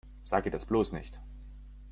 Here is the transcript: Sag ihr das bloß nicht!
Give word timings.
Sag 0.23 0.47
ihr 0.47 0.51
das 0.51 0.65
bloß 0.65 0.93
nicht! 0.93 1.21